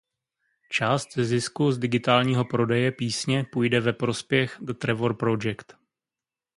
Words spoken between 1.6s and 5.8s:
z digitálního prodeje písně půjde ve prospěch The Trevor Project.